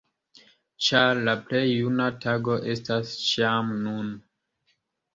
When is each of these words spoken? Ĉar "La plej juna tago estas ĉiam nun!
Ĉar 0.85 1.21
"La 1.27 1.35
plej 1.51 1.61
juna 1.67 2.09
tago 2.25 2.57
estas 2.75 3.15
ĉiam 3.29 3.73
nun! 3.89 4.15